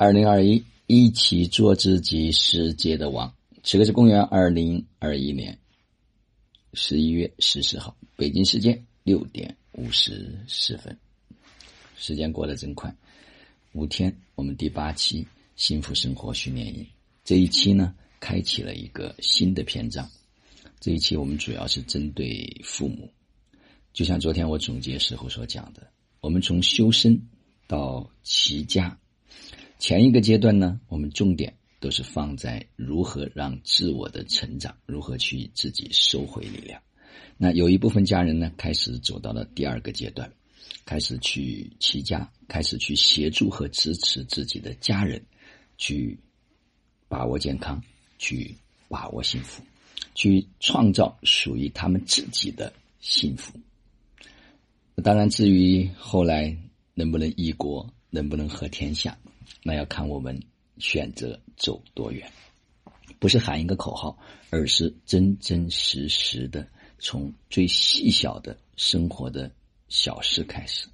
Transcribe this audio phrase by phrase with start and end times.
[0.00, 3.34] 二零二一，一起做自己世界的王。
[3.64, 5.58] 此刻是公元二零二一年
[6.72, 10.96] 十一月十四号，北京时间六点五十四分。
[11.96, 12.94] 时间过得真快，
[13.72, 15.26] 五天，我们第八期
[15.56, 16.86] 幸福生活训练营。
[17.24, 20.08] 这一期呢，开启了一个新的篇章。
[20.78, 23.10] 这一期我们主要是针对父母，
[23.92, 25.90] 就像昨天我总结时候所讲的，
[26.20, 27.20] 我们从修身
[27.66, 28.96] 到齐家。
[29.78, 36.82] 前一个阶段呢，我们重点都是放在如何让自我的成长，如何去自己收回力量。
[37.36, 40.30] 那有一部分家人呢，开始走到了第二个阶段，
[40.84, 45.24] 开始去齐家，开始去协助和支持自己的家人，
[45.76, 46.18] 去
[47.06, 47.80] 把握健康，
[48.18, 48.52] 去
[48.88, 49.62] 把握幸福，
[50.16, 53.52] 去创造属于他们自己的幸福。
[55.04, 56.56] 当然，至于后来
[56.94, 59.16] 能不能一国，能不能和天下。
[59.62, 60.40] 那要看我们
[60.78, 62.30] 选择走多远，
[63.18, 64.18] 不是喊一个口号，
[64.50, 66.68] 而是真真实实的
[66.98, 69.50] 从最细小的生活的
[69.88, 70.86] 小事开始。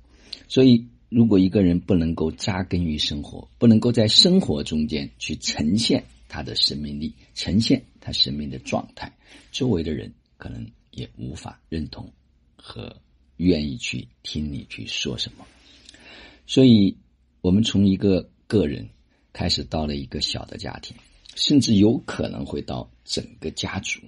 [0.48, 9.12] 所以，如果一个人不能够扎根于生活，不能够在生活中间去呈现他的生命力，呈现他生命的状态，
[9.52, 12.10] 周围的人可能也无法认同
[12.56, 12.94] 和
[13.36, 15.44] 愿意去听你去说什么。
[16.46, 16.96] 所以，
[17.44, 18.30] 我们从一个。
[18.46, 18.86] 个人
[19.32, 20.94] 开始到了一个小的家庭，
[21.34, 24.00] 甚至有可能会到整个家族。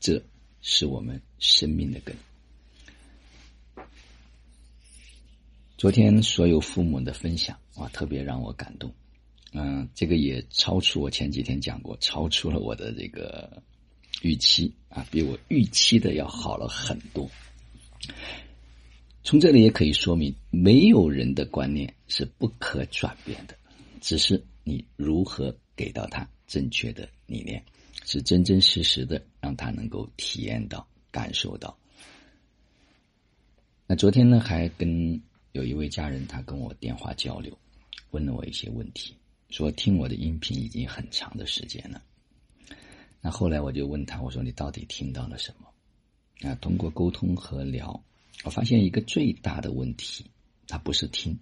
[0.00, 0.20] 这
[0.60, 2.14] 是我们生命的根。
[5.78, 8.92] 昨天所有父母的分享啊，特别让我感动。
[9.52, 13.62] 嗯，这个也超出我前几天讲过，超出了我的这个
[14.22, 17.30] 预期啊，比我预期的要好了很多。
[19.24, 23.56] 从这里也可以说明，没有人的观念是不可转变的，
[24.02, 27.64] 只是你如何给到他正确的理念，
[28.04, 31.74] 是真真实实的让他能够体验到、感受到。
[33.86, 35.18] 那昨天呢，还跟
[35.52, 37.56] 有一位家人，他跟我电话交流，
[38.10, 39.16] 问了我一些问题，
[39.48, 42.02] 说听我的音频已经很长的时间了。
[43.22, 46.46] 那后来我就问他，我说你到底听到了什么？
[46.46, 48.04] 啊，通过沟通和聊。
[48.42, 50.26] 我发现一个最大的问题，
[50.66, 51.38] 它不是听，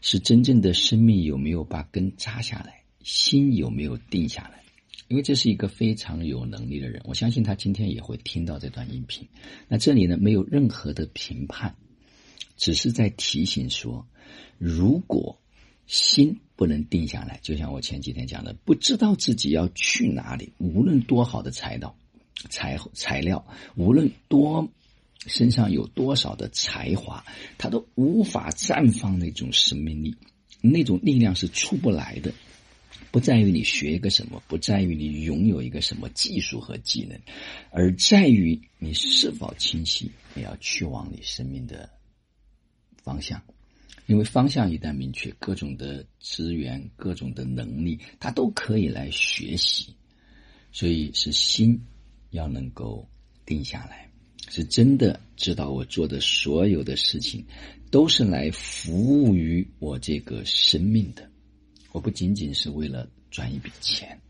[0.00, 4.62] 是真正的生命有没有把根扎下来，心有没有定下来。
[5.08, 9.28] 因为这是一个非常有能力的人，我相信他今天也会听到这段音频。
[9.68, 11.74] 那这里呢，没有任何的评判，
[12.56, 14.06] 只是在提醒说，
[14.56, 15.38] 如果
[15.86, 21.94] 心不能定下来，就像我前几天讲的，不知道自己要去哪里，无论多好的材料、
[22.48, 23.44] 材材料，
[23.76, 24.66] 无论多。
[25.26, 27.24] 身上有多少的才华，
[27.58, 30.16] 他都无法绽放那种生命力，
[30.60, 32.32] 那种力量是出不来的。
[33.10, 37.20] 不在于你学一个什么，不在于你拥有一个什么技术和技能，
[37.70, 41.90] 而在于你是否清晰你要去往你生命的
[43.02, 43.42] 方向。
[44.06, 49.94] 因为方向一旦明确，各种的资源、各种的能力，它都可以来学习。
[50.72, 51.78] 所以是心
[52.30, 53.06] 要能够
[53.44, 54.08] 定下来。
[54.48, 57.44] 是真的知道我做的所有的事情，
[57.90, 61.30] 都是来服务于我这个生命的。
[61.92, 64.20] 我不仅仅是为了赚一笔钱，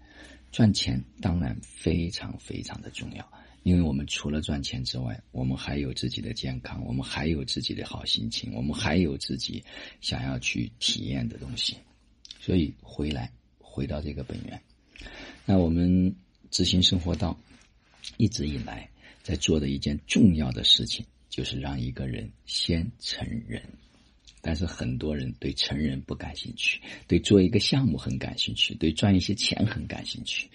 [0.52, 9.64] 赚钱当然非常非常的重要，因为我们除了赚钱之外，我们还有自己的健康，我们还有自己的好心情，我们还有自己
[10.00, 11.76] 想要去体验的东西。
[12.40, 14.60] 所以回来回到这个本源，
[15.46, 16.14] 那我们
[16.50, 17.36] 执行生活道
[18.18, 18.91] 一直以来。
[19.22, 23.62] 在做的一件重要的事情，就是让一个人先成人。
[24.44, 30.50] 但是很多人对成人不感兴趣，对做一个项目很感兴趣，对赚一些钱很感兴趣。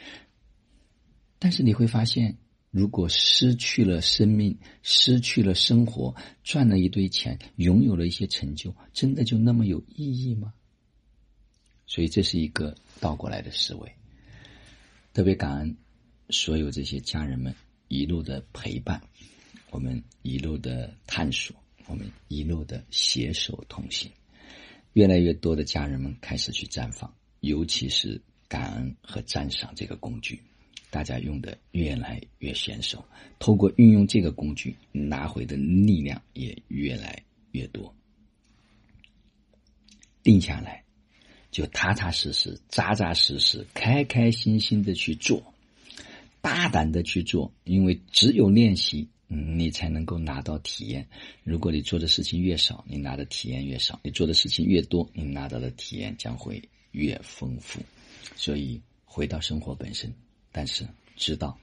[1.39, 2.37] 但是你会发现，
[2.69, 6.13] 如果失去了生命，失去了生活，
[6.43, 10.53] 赚了一堆钱，拥有了一些成就，真的就那么有意义吗？
[11.85, 13.89] 所以这是一个倒过来的思维。
[15.13, 15.77] 特别感恩
[16.29, 17.55] 所有这些家人们。
[17.87, 19.01] 一路的陪伴，
[19.69, 21.55] 我们一路的探索，
[21.85, 24.11] 我们一路的携手同行，
[24.93, 30.41] 越来越多的家人们开始去绽放，尤其是感恩和赞赏这个工具，
[30.89, 33.03] 大家用的越来越娴熟，
[33.39, 37.93] 透过运用这个工具拿回的力量也越来越多。
[40.23, 40.83] 定下来，
[41.51, 45.53] 就踏踏实实、扎扎实实、开开心心的去做。
[46.47, 51.05] 大胆的去做，因为只有练习，嗯，你才能够拿到体验。
[51.43, 56.61] 如果你做的事情越少，你拿的体验越少；你做的事情越多，你拿到的体验将会
[56.91, 57.81] 越丰富。
[58.37, 60.09] 所以，回到生活本身，
[60.53, 61.57] 但是知道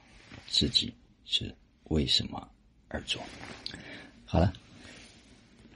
[0.46, 0.92] 自己
[1.24, 1.54] 是
[1.84, 2.46] 为什么
[2.88, 3.22] 而做。
[4.26, 4.52] 好了，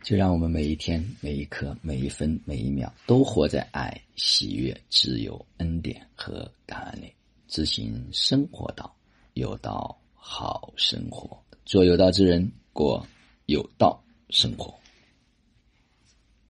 [0.02, 7.12] 就让我们每一天、每一刻、每一分、每一秒，都活在爱、喜悦、自由、恩典和感恩里，
[7.46, 8.94] 执行生活道，
[9.38, 11.40] 有道好生活。
[11.64, 13.06] 做有道之人，过
[13.46, 14.74] 有道生活。